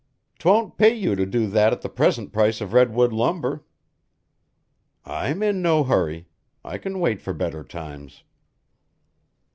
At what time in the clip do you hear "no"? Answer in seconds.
5.61-5.83